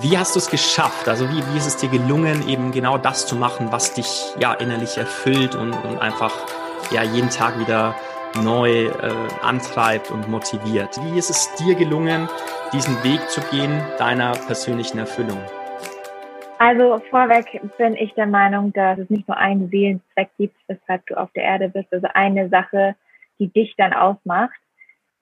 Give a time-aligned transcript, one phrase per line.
[0.00, 1.08] Wie hast du es geschafft?
[1.08, 4.52] Also wie, wie ist es dir gelungen, eben genau das zu machen, was dich ja
[4.54, 6.34] innerlich erfüllt und, und einfach
[6.90, 7.94] ja jeden Tag wieder
[8.42, 8.90] neu äh,
[9.42, 10.98] antreibt und motiviert?
[11.02, 12.28] Wie ist es dir gelungen,
[12.72, 15.38] diesen Weg zu gehen deiner persönlichen Erfüllung?
[16.58, 21.14] Also vorweg bin ich der Meinung, dass es nicht nur einen Seelenzweck gibt, weshalb du
[21.14, 22.96] auf der Erde bist, also eine Sache,
[23.38, 24.58] die dich dann ausmacht,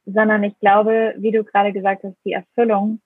[0.07, 3.01] sondern ich glaube, wie du gerade gesagt hast, die Erfüllung,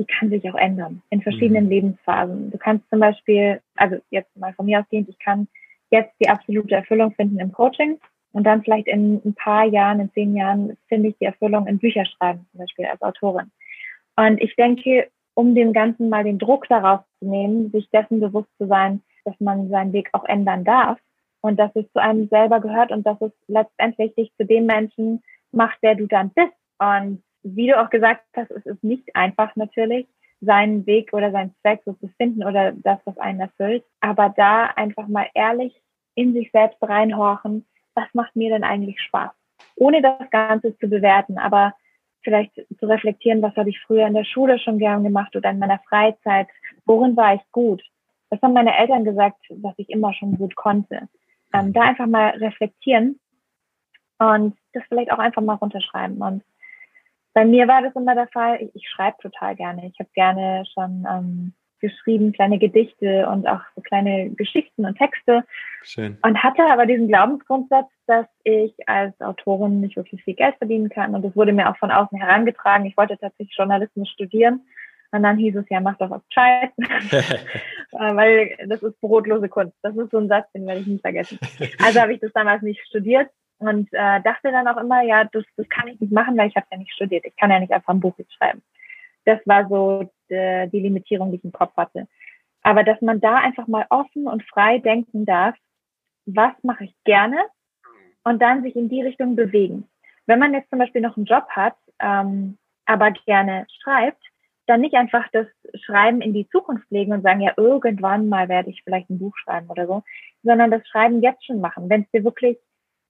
[0.00, 1.70] die kann sich auch ändern in verschiedenen mhm.
[1.70, 2.50] Lebensphasen.
[2.50, 5.46] Du kannst zum Beispiel, also jetzt mal von mir ausgehend, ich kann
[5.90, 8.00] jetzt die absolute Erfüllung finden im Coaching
[8.32, 11.78] und dann vielleicht in ein paar Jahren, in zehn Jahren finde ich die Erfüllung in
[11.78, 13.50] Bücher schreiben, zum Beispiel als Autorin.
[14.16, 18.48] Und ich denke, um dem Ganzen mal den Druck darauf zu nehmen, sich dessen bewusst
[18.56, 20.98] zu sein, dass man seinen Weg auch ändern darf
[21.42, 25.22] und dass es zu einem selber gehört und dass es letztendlich dich zu dem Menschen
[25.52, 26.54] macht, der du dann bist.
[26.78, 30.06] Und wie du auch gesagt hast, es ist nicht einfach natürlich,
[30.40, 33.84] seinen Weg oder seinen Zweck so zu finden oder das, was einen erfüllt.
[34.00, 35.74] Aber da einfach mal ehrlich
[36.14, 39.30] in sich selbst reinhorchen, was macht mir denn eigentlich Spaß?
[39.76, 41.74] Ohne das Ganze zu bewerten, aber
[42.22, 45.58] vielleicht zu reflektieren, was habe ich früher in der Schule schon gern gemacht oder in
[45.58, 46.48] meiner Freizeit,
[46.84, 47.82] worin war ich gut?
[48.30, 51.08] Was haben meine Eltern gesagt, was ich immer schon gut konnte?
[51.52, 53.18] Ähm, da einfach mal reflektieren
[54.18, 56.20] und das vielleicht auch einfach mal runterschreiben.
[56.22, 56.42] Und
[57.32, 59.86] bei mir war das immer der Fall, ich, ich schreibe total gerne.
[59.86, 65.44] Ich habe gerne schon ähm, geschrieben, kleine Gedichte und auch so kleine Geschichten und Texte.
[65.82, 66.18] Schön.
[66.22, 71.14] Und hatte aber diesen Glaubensgrundsatz, dass ich als Autorin nicht wirklich viel Geld verdienen kann.
[71.14, 72.86] Und das wurde mir auch von außen herangetragen.
[72.86, 74.66] Ich wollte tatsächlich Journalismus studieren.
[75.12, 76.70] Und dann hieß es ja, mach doch was Scheiß.
[77.92, 79.76] Äh, weil das ist brotlose Kunst.
[79.82, 81.40] Das ist so ein Satz, den werde ich nie vergessen.
[81.84, 83.28] Also habe ich das damals nicht studiert
[83.60, 86.56] und äh, dachte dann auch immer, ja, das, das kann ich nicht machen, weil ich
[86.56, 87.24] habe ja nicht studiert.
[87.26, 88.62] Ich kann ja nicht einfach ein Buch schreiben.
[89.26, 92.08] Das war so die, die Limitierung, die ich im Kopf hatte.
[92.62, 95.54] Aber dass man da einfach mal offen und frei denken darf,
[96.26, 97.38] was mache ich gerne
[98.24, 99.88] und dann sich in die Richtung bewegen.
[100.26, 104.22] Wenn man jetzt zum Beispiel noch einen Job hat, ähm, aber gerne schreibt,
[104.66, 105.46] dann nicht einfach das
[105.84, 109.36] Schreiben in die Zukunft legen und sagen, ja, irgendwann mal werde ich vielleicht ein Buch
[109.36, 110.02] schreiben oder so,
[110.42, 111.90] sondern das Schreiben jetzt schon machen.
[111.90, 112.56] Wenn es dir wirklich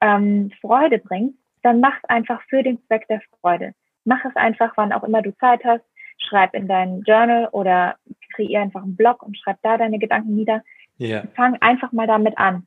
[0.00, 3.74] ähm, Freude bringt, dann mach es einfach für den Zweck der Freude.
[4.04, 5.84] Mach es einfach, wann auch immer du Zeit hast.
[6.18, 7.96] Schreib in dein Journal oder
[8.34, 10.62] kreier einfach einen Blog und schreib da deine Gedanken nieder.
[10.98, 11.26] Yeah.
[11.34, 12.66] Fang einfach mal damit an.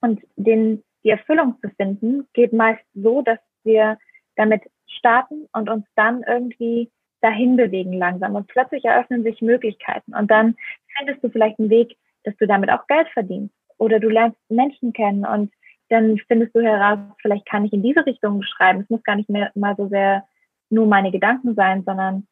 [0.00, 3.98] Und den, die Erfüllung zu finden, geht meist so, dass wir
[4.36, 8.34] damit starten und uns dann irgendwie dahin bewegen langsam.
[8.34, 10.14] Und plötzlich eröffnen sich Möglichkeiten.
[10.14, 10.56] Und dann
[10.96, 13.54] findest du vielleicht einen Weg, dass du damit auch Geld verdienst.
[13.78, 15.52] Oder du lernst Menschen kennen und
[15.88, 18.80] dann findest du heraus, vielleicht kann ich in diese Richtung schreiben.
[18.80, 20.26] Es muss gar nicht mehr mal so sehr
[20.68, 22.26] nur meine Gedanken sein, sondern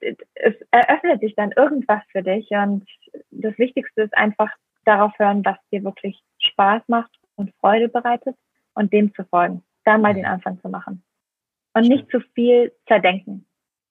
[0.00, 2.50] es eröffnet sich dann irgendwas für dich.
[2.50, 2.84] Und
[3.30, 4.50] das Wichtigste ist einfach
[4.84, 8.36] darauf hören, was dir wirklich Spaß macht und Freude bereitet
[8.74, 9.62] und dem zu folgen.
[9.84, 11.02] Da mal den Anfang zu machen.
[11.74, 13.46] Und nicht zu viel zerdenken.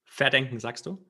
[0.06, 1.06] Verdenken, sagst du?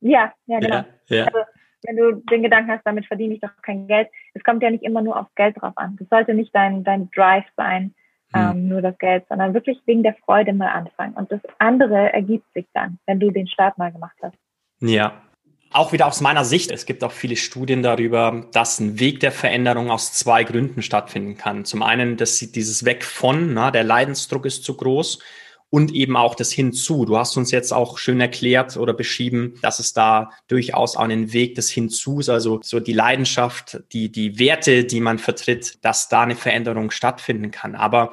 [0.00, 0.76] Ja, ja, genau.
[0.76, 1.24] Ja, ja.
[1.24, 1.38] Also,
[1.84, 4.08] wenn du den Gedanken hast, damit verdiene ich doch kein Geld.
[4.34, 5.96] Es kommt ja nicht immer nur aufs Geld drauf an.
[5.98, 7.94] Das sollte nicht dein, dein Drive sein,
[8.32, 8.50] hm.
[8.50, 11.14] ähm, nur das Geld, sondern wirklich wegen der Freude mal anfangen.
[11.14, 14.36] Und das andere ergibt sich dann, wenn du den Start mal gemacht hast.
[14.80, 15.22] Ja.
[15.70, 19.32] Auch wieder aus meiner Sicht, es gibt auch viele Studien darüber, dass ein Weg der
[19.32, 21.66] Veränderung aus zwei Gründen stattfinden kann.
[21.66, 25.22] Zum einen, dass dieses Weg von, na, der Leidensdruck ist zu groß
[25.70, 27.04] und eben auch das Hinzu.
[27.04, 31.32] Du hast uns jetzt auch schön erklärt oder beschrieben, dass es da durchaus auch einen
[31.32, 36.22] Weg des Hinzus, also so die Leidenschaft, die, die Werte, die man vertritt, dass da
[36.22, 37.74] eine Veränderung stattfinden kann.
[37.74, 38.12] Aber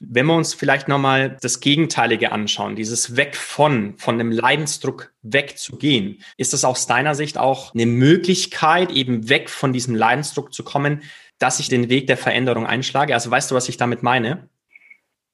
[0.00, 6.22] wenn wir uns vielleicht nochmal das Gegenteilige anschauen, dieses Weg von, von dem Leidensdruck wegzugehen,
[6.38, 11.02] ist das aus deiner Sicht auch eine Möglichkeit, eben weg von diesem Leidensdruck zu kommen,
[11.38, 13.12] dass ich den Weg der Veränderung einschlage?
[13.12, 14.48] Also weißt du, was ich damit meine?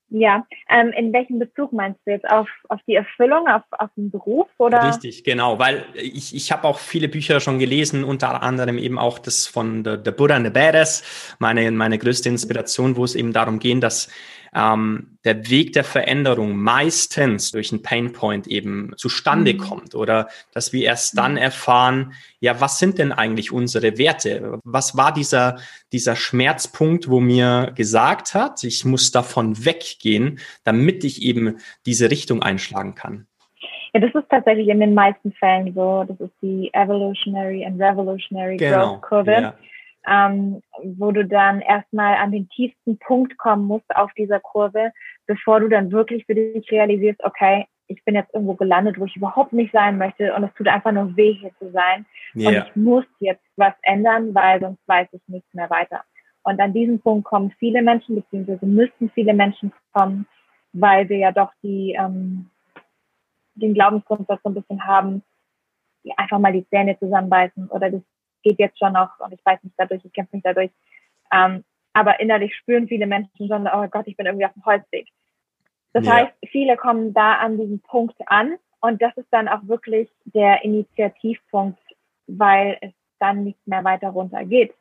[0.09, 2.29] Ja, ähm, in welchem Bezug meinst du jetzt?
[2.29, 4.89] Auf, auf die Erfüllung, auf, auf den Beruf oder?
[4.89, 9.19] Richtig, genau, weil ich, ich habe auch viele Bücher schon gelesen, unter anderem eben auch
[9.19, 13.83] das von The, the Buddha Badass, meine, meine größte Inspiration, wo es eben darum geht,
[13.83, 14.09] dass
[14.57, 19.59] ähm, der Weg der Veränderung meistens durch einen Painpoint eben zustande mhm.
[19.59, 21.39] kommt oder dass wir erst dann mhm.
[21.39, 24.59] erfahren, ja, was sind denn eigentlich unsere Werte?
[24.65, 25.59] Was war dieser,
[25.93, 32.43] dieser Schmerzpunkt, wo mir gesagt hat, ich muss davon weggehen, damit ich eben diese Richtung
[32.43, 33.27] einschlagen kann?
[33.93, 36.05] Ja, das ist tatsächlich in den meisten Fällen so.
[36.09, 38.99] Das ist die Evolutionary and Revolutionary genau.
[38.99, 39.33] Growth Kurve.
[39.33, 39.55] Ja
[40.07, 44.93] ähm, wo du dann erstmal an den tiefsten Punkt kommen musst auf dieser Kurve,
[45.27, 49.17] bevor du dann wirklich für dich realisierst, okay, ich bin jetzt irgendwo gelandet, wo ich
[49.17, 52.05] überhaupt nicht sein möchte und es tut einfach nur weh, hier zu sein.
[52.35, 52.49] Yeah.
[52.49, 56.03] Und ich muss jetzt was ändern, weil sonst weiß ich nichts mehr weiter.
[56.43, 60.27] Und an diesem Punkt kommen viele Menschen, beziehungsweise müssten viele Menschen kommen,
[60.73, 62.51] weil wir ja doch die, ähm,
[63.55, 65.23] den Glaubensgrundsatz so ein bisschen haben,
[66.17, 68.03] einfach mal die Zähne zusammenbeißen oder das
[68.43, 70.71] geht jetzt schon noch und ich weiß nicht dadurch, ich kämpfe nicht dadurch.
[71.33, 75.09] Ähm, aber innerlich spüren viele Menschen schon, oh Gott, ich bin irgendwie auf dem Holzweg.
[75.93, 76.13] Das ja.
[76.13, 80.63] heißt, viele kommen da an diesem Punkt an und das ist dann auch wirklich der
[80.63, 81.81] Initiativpunkt,
[82.27, 84.75] weil es dann nicht mehr weiter runter geht.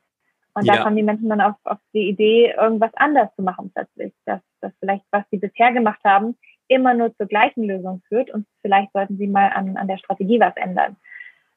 [0.54, 0.75] Und ja.
[0.75, 4.13] da kommen die Menschen dann auf, auf die Idee, irgendwas anders zu machen plötzlich.
[4.25, 6.38] Dass, dass vielleicht, was sie bisher gemacht haben,
[6.68, 10.40] immer nur zur gleichen Lösung führt und vielleicht sollten sie mal an, an der Strategie
[10.42, 10.98] was ändern.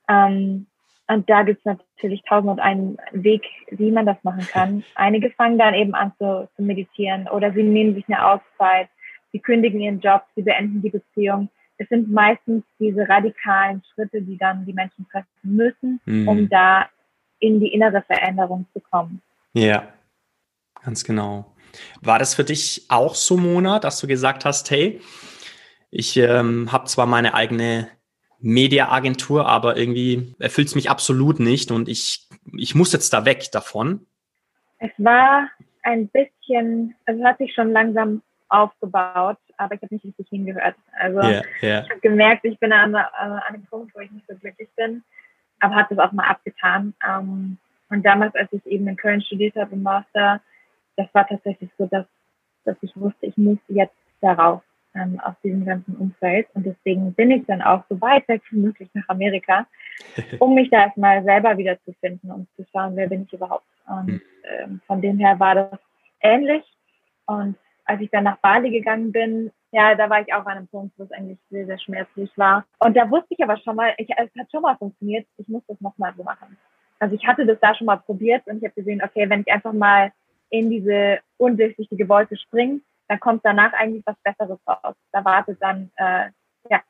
[0.08, 0.67] Ähm,
[1.08, 4.84] und da gibt es natürlich tausend und einen Weg, wie man das machen kann.
[4.94, 8.88] Einige fangen dann eben an zu, zu meditieren oder sie nehmen sich eine Auszeit
[9.32, 11.48] sie kündigen ihren Job, sie beenden die Beziehung.
[11.76, 16.28] Es sind meistens diese radikalen Schritte, die dann die Menschen treffen müssen, mhm.
[16.28, 16.88] um da
[17.38, 19.22] in die innere Veränderung zu kommen.
[19.52, 19.88] Ja,
[20.82, 21.54] ganz genau.
[22.00, 25.00] War das für dich auch so, Mona, dass du gesagt hast, hey,
[25.90, 27.88] ich ähm, habe zwar meine eigene
[28.40, 33.50] Mediaagentur, aber irgendwie erfüllt es mich absolut nicht und ich, ich muss jetzt da weg
[33.52, 34.06] davon?
[34.78, 35.48] Es war
[35.82, 40.76] ein bisschen, also es hat sich schon langsam aufgebaut, aber ich habe nicht richtig hingehört.
[40.98, 41.82] Also yeah, yeah.
[41.82, 45.02] ich habe gemerkt, ich bin an, an, einem Punkt, wo ich nicht so glücklich bin,
[45.60, 46.94] aber habe das auch mal abgetan.
[47.06, 47.58] Ähm,
[47.90, 50.40] und damals, als ich eben in Köln studiert habe im Master,
[50.96, 52.06] das war tatsächlich so, dass,
[52.64, 54.62] dass ich wusste, ich muss jetzt darauf
[54.98, 56.48] ähm, aus diesem ganzen Umfeld.
[56.54, 59.66] Und deswegen bin ich dann auch so weit weg wie möglich nach Amerika,
[60.38, 63.66] um mich da erstmal selber wieder zu finden und zu schauen, wer bin ich überhaupt.
[63.86, 64.20] Und hm.
[64.44, 65.80] ähm, von dem her war das
[66.20, 66.64] ähnlich.
[67.26, 70.68] Und als ich dann nach Bali gegangen bin, ja, da war ich auch an einem
[70.68, 72.64] Punkt, wo es eigentlich sehr, sehr schmerzlich war.
[72.78, 75.62] Und da wusste ich aber schon mal, ich, es hat schon mal funktioniert, ich muss
[75.68, 76.56] das nochmal so machen.
[76.98, 79.52] Also ich hatte das da schon mal probiert und ich habe gesehen, okay, wenn ich
[79.52, 80.12] einfach mal
[80.50, 84.94] in diese undurchsichtige Wolke springe, dann kommt danach eigentlich was Besseres raus.
[85.12, 86.30] Da wartet dann äh,
[86.70, 86.80] ja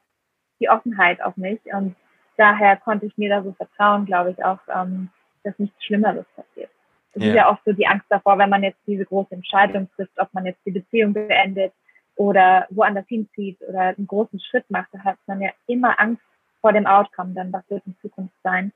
[0.60, 1.94] die Offenheit auf mich und
[2.36, 5.10] daher konnte ich mir da so vertrauen, glaube ich, auch, ähm,
[5.44, 6.70] dass nichts Schlimmeres passiert.
[7.14, 7.28] Es ja.
[7.28, 10.32] ist ja auch so die Angst davor, wenn man jetzt diese große Entscheidung trifft, ob
[10.34, 11.72] man jetzt die Beziehung beendet
[12.16, 16.22] oder woanders hinzieht oder einen großen Schritt macht, da hat man ja immer Angst
[16.60, 18.72] vor dem Outcome, dann was wird in Zukunft sein.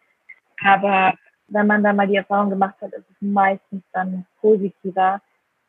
[0.65, 1.15] Aber
[1.49, 5.21] wenn man dann mal die Erfahrung gemacht hat, ist es meistens dann positiver,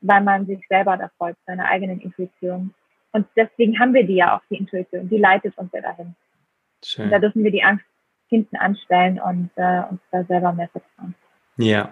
[0.03, 2.73] weil man sich selber da folgt, seiner eigenen Intuition.
[3.11, 6.15] Und deswegen haben wir die ja auch, die Intuition, die leitet uns ja dahin.
[6.83, 7.05] Schön.
[7.05, 7.85] Und da dürfen wir die Angst
[8.27, 11.15] hinten anstellen und äh, uns da selber mehr vertrauen.
[11.57, 11.91] Ja.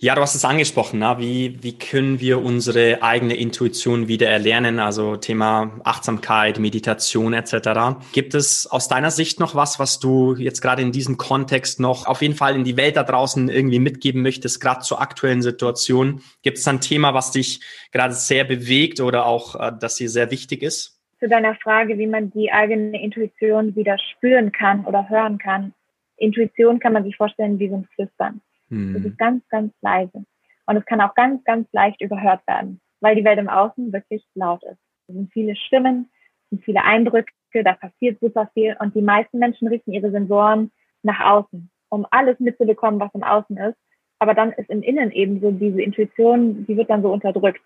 [0.00, 1.00] Ja, du hast es angesprochen.
[1.00, 1.18] Na?
[1.18, 4.78] Wie, wie können wir unsere eigene Intuition wieder erlernen?
[4.78, 7.98] Also Thema Achtsamkeit, Meditation etc.
[8.12, 12.06] Gibt es aus deiner Sicht noch was, was du jetzt gerade in diesem Kontext noch
[12.06, 16.20] auf jeden Fall in die Welt da draußen irgendwie mitgeben möchtest, gerade zur aktuellen Situation?
[16.42, 17.60] Gibt es ein Thema, was dich
[17.90, 21.02] gerade sehr bewegt oder auch, äh, das dir sehr wichtig ist?
[21.18, 25.74] Zu deiner Frage, wie man die eigene Intuition wieder spüren kann oder hören kann.
[26.18, 28.40] Intuition kann man sich vorstellen wie so ein Flüstern.
[28.68, 28.94] Mhm.
[28.94, 30.24] Das ist ganz, ganz leise.
[30.66, 34.24] Und es kann auch ganz, ganz leicht überhört werden, weil die Welt im Außen wirklich
[34.34, 34.78] laut ist.
[35.08, 36.10] Es sind viele Stimmen,
[36.44, 37.32] es sind viele Eindrücke,
[37.64, 40.70] da passiert super viel und die meisten Menschen richten ihre Sensoren
[41.02, 43.78] nach außen, um alles mitzubekommen, was im Außen ist.
[44.18, 47.62] Aber dann ist im Innen eben so diese Intuition, die wird dann so unterdrückt.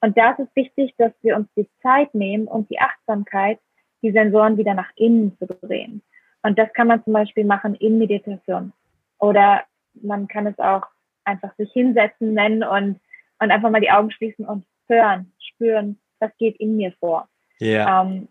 [0.00, 3.58] Und da ist es wichtig, dass wir uns die Zeit nehmen und die Achtsamkeit,
[4.02, 6.02] die Sensoren wieder nach innen zu drehen.
[6.42, 8.72] Und das kann man zum Beispiel machen in Meditation
[9.18, 9.64] oder
[10.02, 10.86] man kann es auch
[11.24, 13.00] einfach sich hinsetzen nennen und,
[13.38, 17.28] und einfach mal die Augen schließen und hören, spüren, was geht in mir vor.
[17.60, 18.02] Yeah.
[18.02, 18.28] Ähm,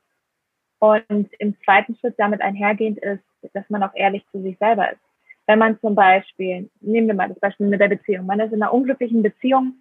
[0.80, 5.02] und im zweiten Schritt damit einhergehend ist, dass man auch ehrlich zu sich selber ist.
[5.48, 8.62] Wenn man zum Beispiel, nehmen wir mal das Beispiel mit der Beziehung, man ist in
[8.62, 9.76] einer unglücklichen Beziehung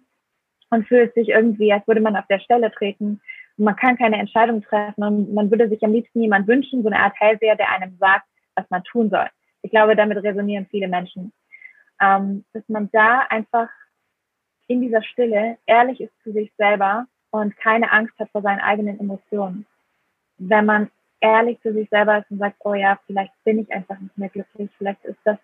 [0.69, 3.21] und fühlt sich irgendwie, als würde man auf der Stelle treten
[3.57, 6.89] und man kann keine Entscheidung treffen und man würde sich am liebsten jemand wünschen, so
[6.89, 8.25] eine Art Hellseher, der einem sagt,
[8.55, 9.27] was man tun soll.
[9.61, 11.33] Ich glaube, damit resonieren viele Menschen
[12.01, 13.69] ähm, dass man da einfach
[14.67, 18.99] in dieser Stille ehrlich ist zu sich selber und keine Angst hat vor seinen eigenen
[18.99, 19.65] Emotionen.
[20.37, 23.99] Wenn man ehrlich zu sich selber ist und sagt, oh ja, vielleicht bin ich einfach
[23.99, 25.37] nicht mehr glücklich, vielleicht ist das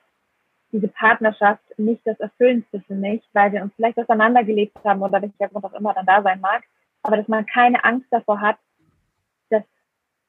[0.71, 5.49] diese Partnerschaft nicht das Erfüllendste für mich, weil wir uns vielleicht auseinandergelebt haben oder welcher
[5.49, 6.63] Grund auch immer dann da sein mag,
[7.03, 8.57] aber dass man keine Angst davor hat,
[9.49, 9.63] das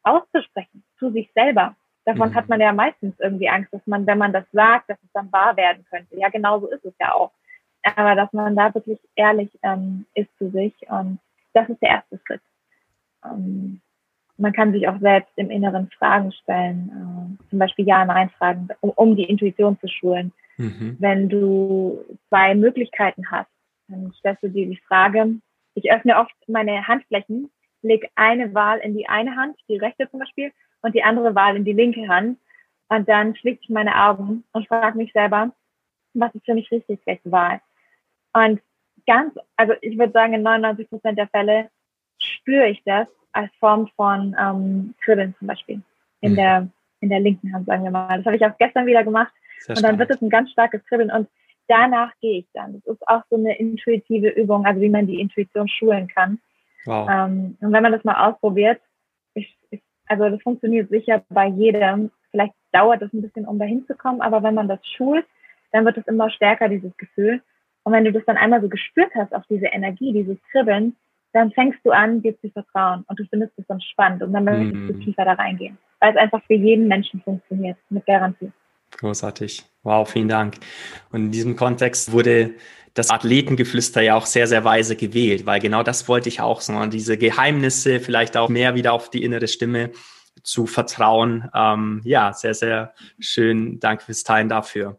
[0.03, 2.35] auszusprechen zu sich selber Davon mhm.
[2.35, 5.33] hat man ja meistens irgendwie Angst, dass man, wenn man das sagt, dass es dann
[5.33, 6.19] wahr werden könnte.
[6.19, 7.33] Ja, genau so ist es ja auch.
[7.97, 11.19] Aber dass man da wirklich ehrlich ähm, ist zu sich und
[11.53, 12.41] das ist der erste Schritt.
[13.25, 13.81] Ähm,
[14.37, 19.17] man kann sich auch selbst im Inneren Fragen stellen, äh, zum Beispiel Ja-Nein-Fragen, um, um,
[19.17, 20.33] die Intuition zu schulen.
[20.57, 20.97] Mhm.
[20.99, 23.51] Wenn du zwei Möglichkeiten hast,
[23.89, 25.37] dann stellst du dir die Frage,
[25.75, 27.51] ich öffne oft meine Handflächen,
[27.85, 31.57] leg eine Wahl in die eine Hand, die rechte zum Beispiel, und die andere Wahl
[31.57, 32.39] in die linke Hand.
[32.89, 35.53] Und dann schließe ich meine Augen und frage mich selber,
[36.15, 37.61] was ist für mich richtig, welche Wahl?
[38.33, 38.61] Und
[39.07, 41.71] ganz, also ich würde sagen, in 99 Prozent der Fälle
[42.19, 45.83] spüre ich das als Form von ähm, Kribbeln zum Beispiel
[46.21, 46.37] in mhm.
[46.37, 46.69] der
[47.01, 48.17] in der linken Hand, sagen wir mal.
[48.17, 49.33] Das habe ich auch gestern wieder gemacht.
[49.61, 51.29] Sehr und dann wird es ein ganz starkes Kribbeln und
[51.69, 52.73] danach gehe ich dann.
[52.73, 56.41] Das ist auch so eine intuitive Übung, also wie man die Intuition schulen kann.
[56.85, 57.09] Wow.
[57.11, 58.81] Ähm, und wenn man das mal ausprobiert,
[59.35, 62.11] ich, ich, also das funktioniert sicher bei jedem.
[62.31, 65.25] Vielleicht dauert es ein bisschen, um dahin zu kommen, aber wenn man das schult,
[65.73, 67.43] dann wird es immer stärker, dieses Gefühl.
[67.85, 70.97] Und wenn du das dann einmal so gespürt hast, auf diese Energie, dieses Kribbeln,
[71.33, 74.45] dann fängst du an, dir zu vertrauen und du findest es dann spannend und dann
[74.45, 74.87] möchtest mm.
[74.87, 78.53] du tiefer da reingehen, weil es einfach für jeden Menschen funktioniert, mit Garantie.
[78.93, 79.65] Großartig.
[79.83, 80.55] Wow, vielen Dank.
[81.11, 82.53] Und in diesem Kontext wurde
[82.95, 86.91] das Athletengeflüster ja auch sehr, sehr weise gewählt, weil genau das wollte ich auch, sondern
[86.91, 89.91] diese Geheimnisse, vielleicht auch mehr wieder auf die innere Stimme
[90.43, 91.51] zu vertrauen.
[91.55, 93.81] Ähm, ja, sehr, sehr schön.
[93.81, 94.99] Danke fürs Teilen dafür.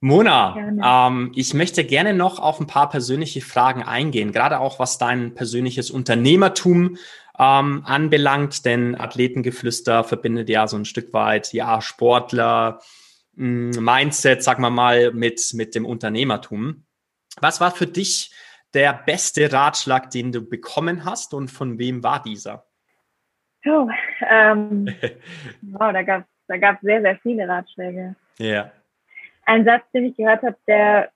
[0.00, 4.98] Mona, ähm, ich möchte gerne noch auf ein paar persönliche Fragen eingehen, gerade auch was
[4.98, 6.98] dein persönliches Unternehmertum
[7.38, 12.80] ähm, anbelangt, denn Athletengeflüster verbindet ja so ein Stück weit, ja, Sportler,
[13.36, 16.84] mh, hm, Mindset, sagen wir mal, mit, mit dem Unternehmertum.
[17.40, 18.32] Was war für dich
[18.74, 22.66] der beste Ratschlag, den du bekommen hast und von wem war dieser?
[23.66, 23.88] Oh,
[24.28, 24.86] ähm,
[25.62, 28.16] wow, da gab es da gab's sehr, sehr viele Ratschläge.
[28.38, 28.70] Ja
[29.46, 31.10] ein Satz, den ich gehört habe, der,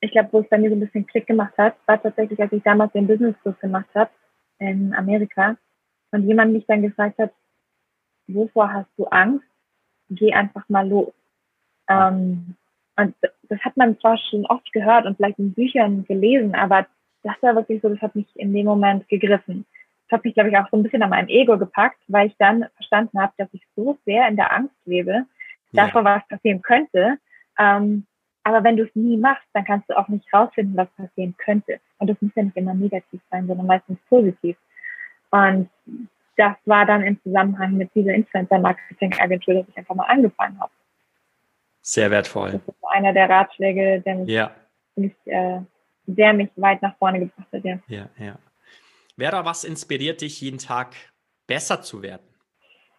[0.00, 2.52] ich glaube, wo es bei mir so ein bisschen Klick gemacht hat, war tatsächlich, als
[2.52, 4.10] ich damals den Business-Kurs gemacht habe
[4.58, 5.56] in Amerika
[6.12, 7.32] und jemand mich dann gefragt hat,
[8.26, 9.46] wovor hast du Angst?
[10.08, 11.12] Geh einfach mal los.
[11.88, 12.56] Ähm,
[13.00, 13.14] und
[13.48, 16.86] das hat man zwar schon oft gehört und vielleicht in Büchern gelesen, aber
[17.22, 19.66] das war wirklich so, das hat mich in dem Moment gegriffen.
[20.08, 22.36] Das hat mich, glaube ich, auch so ein bisschen an meinem Ego gepackt, weil ich
[22.38, 25.26] dann verstanden habe, dass ich so sehr in der Angst lebe,
[25.72, 26.16] davor, ja.
[26.16, 27.18] was passieren könnte.
[27.58, 28.06] Ähm,
[28.42, 31.78] aber wenn du es nie machst, dann kannst du auch nicht rausfinden, was passieren könnte.
[31.98, 34.56] Und das muss ja nicht immer negativ sein, sondern meistens positiv.
[35.30, 35.68] Und
[36.36, 40.72] das war dann im Zusammenhang mit dieser Influencer-Marketing-Agentur, dass ich einfach mal angefangen habe.
[41.90, 42.52] Sehr wertvoll.
[42.52, 44.52] Das ist einer der Ratschläge, der mich, ja.
[44.94, 45.58] mich, äh,
[46.06, 47.64] der mich weit nach vorne gebracht hat.
[47.64, 48.08] Ja, ja.
[48.16, 48.38] ja.
[49.18, 50.94] Vera, was inspiriert dich, jeden Tag
[51.48, 52.22] besser zu werden?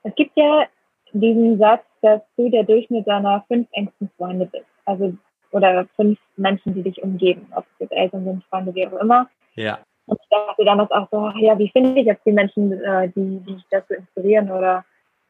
[0.03, 0.65] Es gibt ja
[1.13, 4.65] diesen Satz, dass du der Durchschnitt deiner fünf engsten Freunde bist.
[4.83, 5.13] Also,
[5.51, 9.29] oder fünf Menschen, die dich umgeben, ob es jetzt Eltern sind, Freunde, wie auch immer.
[9.55, 9.79] Ja.
[10.07, 13.39] Und ich dachte damals auch so, ja, wie finde ich jetzt die Menschen, äh, die,
[13.39, 14.83] die mich dazu inspirieren oder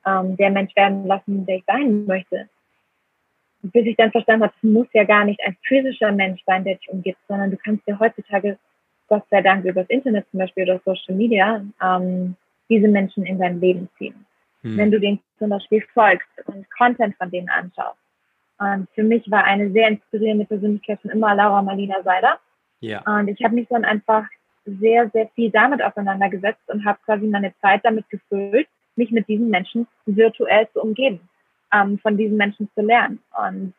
[0.03, 2.50] ähm, der Mensch werden lassen, der ich sein möchte.
[3.63, 6.75] Bis ich dann verstanden habe, es muss ja gar nicht ein physischer Mensch sein, der
[6.75, 8.58] dich umgibt, sondern du kannst ja heutzutage,
[9.08, 12.36] Gott sei Dank, über das Internet zum Beispiel oder Social Media, ähm,
[12.70, 14.25] diese Menschen in dein Leben ziehen
[14.62, 14.77] hm.
[14.77, 17.98] wenn du denen zum Beispiel folgst und Content von denen anschaust.
[18.60, 22.39] Und für mich war eine sehr inspirierende Persönlichkeit schon immer Laura Marlina Seiler.
[22.80, 23.01] Ja.
[23.06, 24.25] Und ich habe mich dann einfach
[24.65, 29.50] sehr, sehr viel damit auseinandergesetzt und habe quasi meine Zeit damit gefüllt, mich mit diesen
[29.50, 31.22] Menschen virtuell zu umgeben,
[31.74, 33.20] ähm, von diesen Menschen zu lernen.
[33.38, 33.74] Und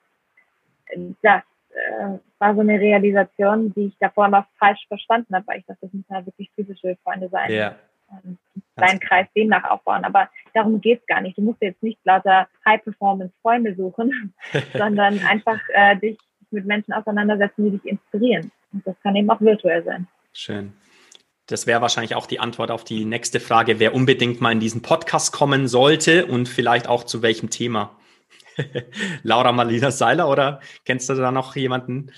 [1.23, 5.67] das äh, war so eine Realisation, die ich davor immer falsch verstanden habe, weil ich
[5.67, 7.51] dachte, das müssen halt wirklich physische Freunde sein.
[7.51, 7.77] Ja
[8.25, 8.39] und
[8.77, 10.05] deinen Kreis demnach aufbauen.
[10.05, 11.37] Aber darum geht's gar nicht.
[11.37, 14.35] Du musst jetzt nicht lauter High-Performance-Freunde suchen,
[14.77, 16.19] sondern einfach äh, dich
[16.51, 18.51] mit Menschen auseinandersetzen, die dich inspirieren.
[18.73, 20.07] Und das kann eben auch virtuell sein.
[20.33, 20.73] Schön.
[21.47, 24.83] Das wäre wahrscheinlich auch die Antwort auf die nächste Frage, wer unbedingt mal in diesen
[24.83, 27.97] Podcast kommen sollte und vielleicht auch zu welchem Thema.
[29.23, 32.13] Laura Marlina Seiler oder kennst du da noch jemanden?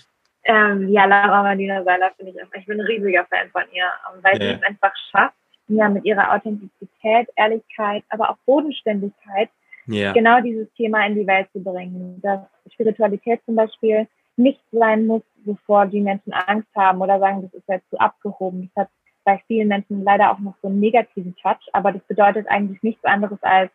[0.45, 3.87] Ähm, ja, Laura Marlina Seiler finde ich einfach, ich bin ein riesiger Fan von ihr,
[4.21, 4.49] weil ja.
[4.49, 5.37] sie es einfach schafft,
[5.69, 9.49] ja, mit ihrer Authentizität, Ehrlichkeit, aber auch Bodenständigkeit
[9.89, 10.13] yeah.
[10.13, 12.21] genau dieses Thema in die Welt zu bringen.
[12.23, 12.41] Dass
[12.73, 17.69] Spiritualität zum Beispiel nicht sein muss, bevor die Menschen Angst haben oder sagen, das ist
[17.69, 18.71] jetzt zu abgehoben.
[18.75, 18.91] Das hat
[19.25, 23.05] bei vielen Menschen leider auch noch so einen negativen Touch, aber das bedeutet eigentlich nichts
[23.05, 23.71] anderes als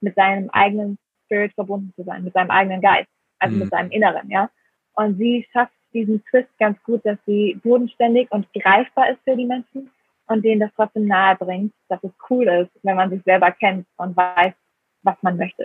[0.00, 3.58] mit seinem eigenen Spirit verbunden zu sein, mit seinem eigenen Geist, also mm.
[3.58, 3.70] mit mhm.
[3.70, 4.50] seinem Inneren, ja.
[4.94, 9.46] Und sie schafft diesen Twist ganz gut, dass sie bodenständig und greifbar ist für die
[9.46, 9.90] Menschen
[10.26, 13.86] und denen das trotzdem nahe bringt, dass es cool ist, wenn man sich selber kennt
[13.96, 14.54] und weiß,
[15.02, 15.64] was man möchte.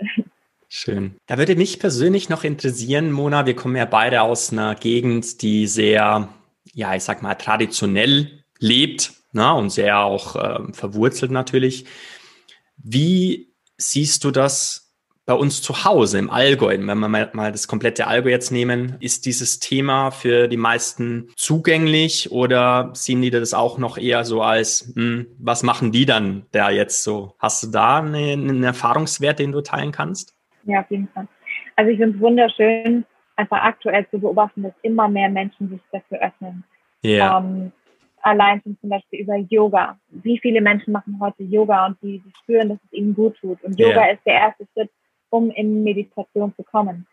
[0.68, 1.16] Schön.
[1.26, 5.66] Da würde mich persönlich noch interessieren, Mona, wir kommen ja beide aus einer Gegend, die
[5.66, 6.28] sehr,
[6.74, 9.14] ja, ich sag mal, traditionell lebt.
[9.32, 11.86] Na, und sehr auch äh, verwurzelt natürlich.
[12.76, 14.88] Wie siehst du das
[15.28, 18.96] bei uns zu Hause im Allgäu, wenn wir mal, mal, das komplette Allgäu jetzt nehmen,
[19.00, 24.40] ist dieses Thema für die meisten zugänglich oder sehen die das auch noch eher so
[24.40, 27.34] als, hm, was machen die dann da jetzt so?
[27.38, 30.34] Hast du da eine, einen Erfahrungswert, den du teilen kannst?
[30.64, 31.28] Ja, auf jeden Fall.
[31.76, 33.04] Also ich finde es wunderschön,
[33.36, 36.64] einfach aktuell zu beobachten, dass immer mehr Menschen sich dafür öffnen.
[37.02, 37.38] Ja.
[37.38, 37.72] Ähm,
[38.22, 39.98] allein zum Beispiel über Yoga.
[40.08, 43.62] Wie viele Menschen machen heute Yoga und die, die spüren, dass es ihnen gut tut.
[43.62, 44.12] Und Yoga yeah.
[44.12, 44.90] ist der erste Schritt
[45.30, 47.06] um in Meditation zu kommen.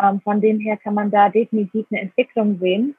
[0.00, 2.96] Ähm, von dem her kann man da definitiv eine Entwicklung sehen.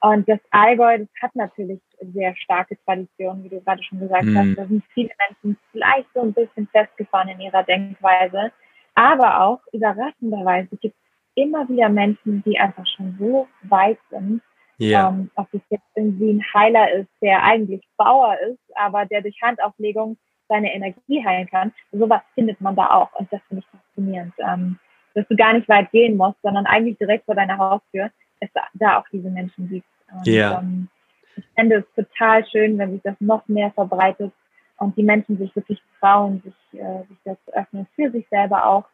[0.00, 1.80] Und das Allgäu, das hat natürlich
[2.12, 4.36] sehr starke Traditionen, wie du gerade schon gesagt mm.
[4.36, 4.54] hast.
[4.56, 8.52] Da sind viele Menschen vielleicht so ein bisschen festgefahren in ihrer Denkweise.
[8.94, 14.42] Aber auch überraschenderweise gibt es immer wieder Menschen, die einfach schon so weit sind,
[14.80, 15.08] yeah.
[15.08, 19.40] ähm, ob es jetzt irgendwie ein Heiler ist, der eigentlich Bauer ist, aber der durch
[19.42, 20.16] Handauflegung
[20.48, 21.72] seine Energie heilen kann.
[21.92, 24.78] Sowas findet man da auch und das finde ich faszinierend, ähm,
[25.14, 28.98] dass du gar nicht weit gehen musst, sondern eigentlich direkt vor deiner Haustür es da
[28.98, 29.86] auch diese Menschen gibt.
[30.12, 30.60] Und, yeah.
[30.60, 30.88] ähm,
[31.36, 34.32] ich fände es total schön, wenn sich das noch mehr verbreitet
[34.78, 38.66] und die Menschen sich wirklich trauen, sich, äh, sich das zu öffnen, für sich selber
[38.66, 38.84] auch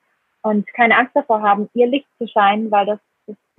[0.42, 3.09] und keine Angst davor haben, ihr Licht zu scheinen, weil das, das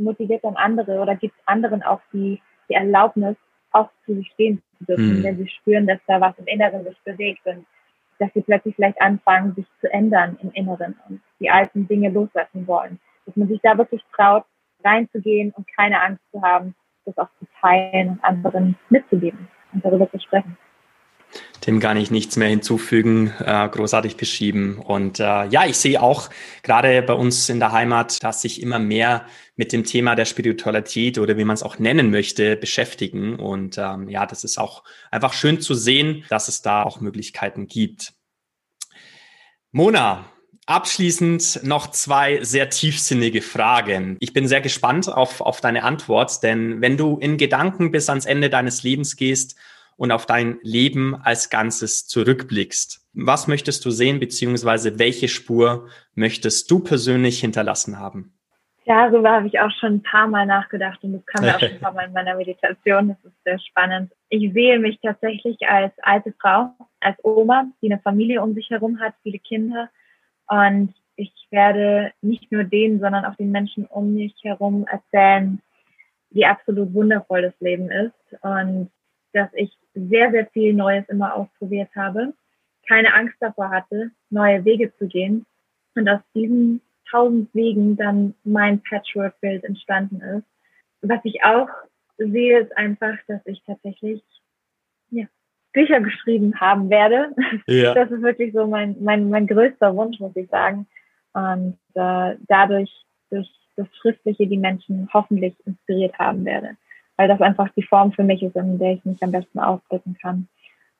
[0.03, 3.35] motiviert dann andere oder gibt anderen auch die, die Erlaubnis,
[3.71, 5.23] auch zu sich stehen zu dürfen, mm.
[5.23, 7.65] wenn sie spüren, dass da was im Inneren sich bewegt und
[8.19, 12.67] dass sie plötzlich vielleicht anfangen, sich zu ändern im Inneren und die alten Dinge loslassen
[12.67, 12.99] wollen.
[13.25, 14.43] Dass man sich da wirklich traut,
[14.83, 20.09] reinzugehen und keine Angst zu haben, das auch zu teilen und anderen mitzugeben und darüber
[20.11, 20.57] zu sprechen.
[21.67, 24.79] Dem kann ich nichts mehr hinzufügen, äh, großartig beschrieben.
[24.79, 26.29] Und äh, ja, ich sehe auch
[26.63, 29.25] gerade bei uns in der Heimat, dass sich immer mehr
[29.55, 33.35] mit dem Thema der Spiritualität oder wie man es auch nennen möchte, beschäftigen.
[33.35, 37.67] Und ähm, ja, das ist auch einfach schön zu sehen, dass es da auch Möglichkeiten
[37.67, 38.13] gibt.
[39.71, 40.25] Mona,
[40.67, 44.15] Abschließend noch zwei sehr tiefsinnige Fragen.
[44.19, 48.25] Ich bin sehr gespannt auf, auf deine Antwort, denn wenn du in Gedanken bis ans
[48.25, 49.55] Ende deines Lebens gehst
[50.01, 53.07] und auf dein Leben als Ganzes zurückblickst.
[53.13, 58.33] Was möchtest du sehen, beziehungsweise welche Spur möchtest du persönlich hinterlassen haben?
[58.85, 61.59] Ja, darüber habe ich auch schon ein paar Mal nachgedacht und das kam ja auch
[61.59, 63.09] schon ein paar Mal in meiner Meditation.
[63.09, 64.11] Das ist sehr spannend.
[64.29, 68.99] Ich sehe mich tatsächlich als alte Frau, als Oma, die eine Familie um sich herum
[68.99, 69.87] hat, viele Kinder.
[70.47, 75.61] Und ich werde nicht nur denen, sondern auch den Menschen um mich herum erzählen,
[76.31, 78.89] wie absolut wundervoll das Leben ist und
[79.33, 82.33] dass ich sehr, sehr viel Neues immer ausprobiert habe,
[82.87, 85.45] keine Angst davor hatte, neue Wege zu gehen
[85.95, 90.45] und aus diesen tausend Wegen dann mein Patchwork-Bild entstanden ist.
[91.01, 91.67] Was ich auch
[92.17, 94.21] sehe, ist einfach, dass ich tatsächlich
[95.09, 95.25] ja,
[95.73, 97.35] Bücher geschrieben haben werde.
[97.67, 97.93] Ja.
[97.95, 100.87] Das ist wirklich so mein, mein, mein größter Wunsch, muss ich sagen.
[101.33, 102.91] Und äh, dadurch,
[103.29, 106.77] durch das Schriftliche, die Menschen hoffentlich inspiriert haben werde
[107.21, 110.17] weil das einfach die Form für mich ist, in der ich mich am besten ausdrücken
[110.19, 110.47] kann.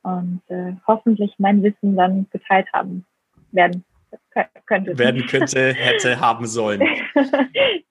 [0.03, 3.05] Und äh, hoffentlich mein Wissen dann geteilt haben
[3.51, 3.84] werden
[4.67, 4.99] könnte.
[4.99, 6.84] Werden könnte, hätte, haben sollen.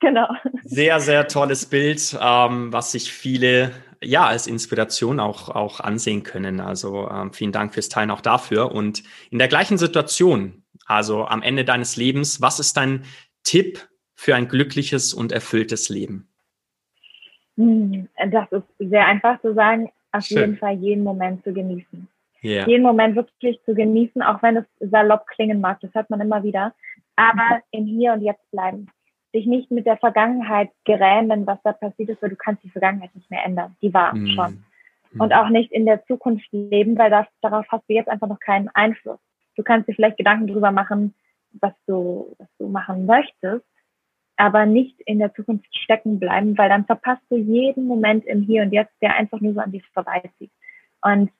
[0.00, 0.28] genau.
[0.62, 6.60] Sehr, sehr tolles Bild, ähm, was sich viele ja als Inspiration auch, auch ansehen können.
[6.60, 8.70] Also ähm, vielen Dank fürs Teilen auch dafür.
[8.70, 13.02] Und in der gleichen Situation, also am Ende deines Lebens, was ist dein
[13.42, 16.29] Tipp für ein glückliches und erfülltes Leben?
[17.56, 20.38] Hm, das ist sehr einfach zu sagen, auf Schön.
[20.38, 22.08] jeden Fall jeden Moment zu genießen.
[22.42, 22.66] Yeah.
[22.66, 26.42] Jeden Moment wirklich zu genießen, auch wenn es salopp klingen mag, das hört man immer
[26.42, 26.74] wieder.
[27.16, 28.86] Aber im Hier und Jetzt bleiben.
[29.32, 33.14] Sich nicht mit der Vergangenheit grämen, was da passiert ist, weil du kannst die Vergangenheit
[33.14, 33.76] nicht mehr ändern.
[33.82, 34.26] Die war mm.
[34.28, 34.64] schon.
[35.12, 35.20] Mm.
[35.20, 38.40] Und auch nicht in der Zukunft leben, weil das, darauf hast du jetzt einfach noch
[38.40, 39.20] keinen Einfluss.
[39.56, 41.14] Du kannst dir vielleicht Gedanken darüber machen,
[41.52, 43.64] was du, was du machen möchtest,
[44.40, 48.62] aber nicht in der Zukunft stecken bleiben, weil dann verpasst du jeden Moment im Hier
[48.62, 50.50] und Jetzt, der einfach nur so an dir vorbeizieht.
[51.02, 51.30] Und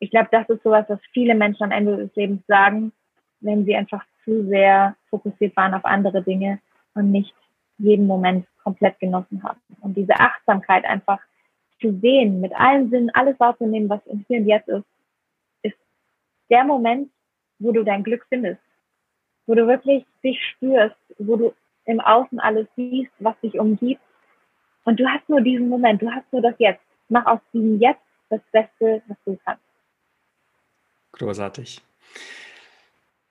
[0.00, 2.92] ich glaube, das ist sowas, was viele Menschen am Ende des Lebens sagen,
[3.40, 6.60] wenn sie einfach zu sehr fokussiert waren auf andere Dinge
[6.94, 7.34] und nicht
[7.78, 9.60] jeden Moment komplett genossen haben.
[9.80, 11.20] Und diese Achtsamkeit einfach
[11.80, 14.84] zu sehen, mit allen Sinnen alles wahrzunehmen, was im Hier und Jetzt ist,
[15.62, 15.78] ist
[16.50, 17.08] der Moment,
[17.58, 18.60] wo du dein Glück findest,
[19.46, 21.54] wo du wirklich dich spürst, wo du
[21.86, 24.00] im Außen alles siehst, was dich umgibt.
[24.84, 26.82] Und du hast nur diesen Moment, du hast nur das Jetzt.
[27.08, 29.62] Mach aus diesem Jetzt das Beste, was du kannst.
[31.12, 31.80] Großartig.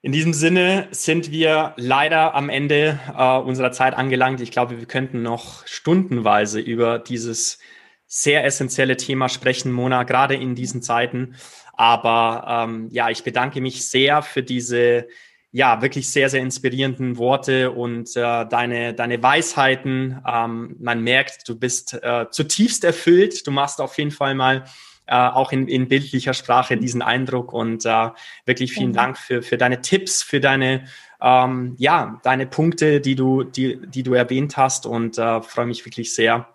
[0.04, 4.42] In diesem Sinne sind wir leider am Ende äh, unserer Zeit angelangt.
[4.42, 7.60] Ich glaube, wir könnten noch stundenweise über dieses
[8.08, 11.36] sehr essentielle Thema sprechen, Mona, gerade in diesen Zeiten.
[11.74, 15.08] Aber ähm, ja, ich bedanke mich sehr für diese
[15.52, 20.22] ja, wirklich sehr, sehr inspirierenden Worte und äh, deine, deine Weisheiten.
[20.26, 23.46] Ähm, man merkt, du bist äh, zutiefst erfüllt.
[23.46, 24.64] Du machst auf jeden Fall mal
[25.08, 28.10] äh, auch in, in bildlicher Sprache diesen Eindruck und äh,
[28.46, 29.02] wirklich vielen ja.
[29.02, 30.86] Dank für, für deine Tipps, für deine,
[31.22, 35.86] ähm, ja, deine Punkte, die du, die, die du erwähnt hast und äh, freue mich
[35.86, 36.48] wirklich sehr,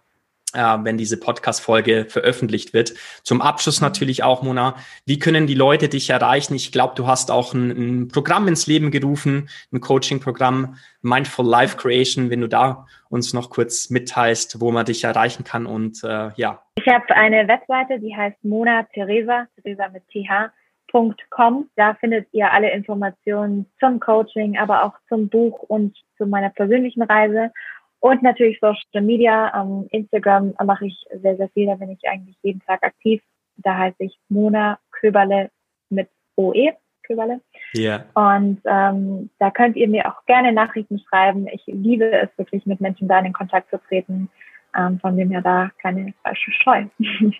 [0.56, 2.94] äh, wenn diese Podcast-Folge veröffentlicht wird.
[3.22, 6.54] Zum Abschluss natürlich auch, Mona, wie können die Leute dich erreichen?
[6.54, 11.76] Ich glaube, du hast auch ein, ein, Programm ins Leben gerufen, ein Coaching-Programm, Mindful Life
[11.76, 16.30] Creation, wenn du da uns noch kurz mitteilst, wo man dich erreichen kann und äh,
[16.36, 16.62] ja.
[16.76, 21.70] Ich habe eine Webseite, die heißt Mona Theresa, Theresa mit th.com.
[21.76, 27.02] Da findet ihr alle Informationen zum Coaching, aber auch zum Buch und zu meiner persönlichen
[27.02, 27.52] Reise.
[28.00, 29.60] Und natürlich Social Media.
[29.60, 31.66] Um, Instagram mache ich sehr, sehr viel.
[31.66, 33.22] Da bin ich eigentlich jeden Tag aktiv.
[33.56, 35.50] Da heiße ich Mona Köberle
[35.88, 36.72] mit OE.
[37.06, 37.40] Köberle.
[37.72, 38.04] Ja.
[38.14, 41.46] Und ähm, da könnt ihr mir auch gerne Nachrichten schreiben.
[41.52, 44.28] Ich liebe es wirklich, mit Menschen da in Kontakt zu treten.
[44.76, 46.84] Ähm, von dem her da keine falsche Scheu.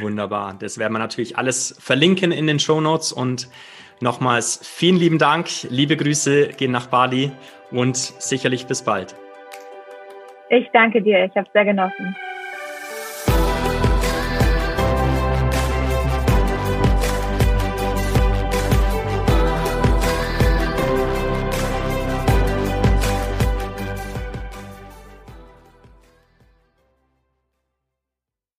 [0.00, 0.54] Wunderbar.
[0.58, 3.48] Das werden wir natürlich alles verlinken in den Show Notes und
[4.00, 5.48] nochmals vielen lieben Dank.
[5.70, 7.32] Liebe Grüße gehen nach Bali
[7.70, 9.16] und sicherlich bis bald.
[10.50, 11.24] Ich danke dir.
[11.24, 12.16] Ich habe sehr genossen.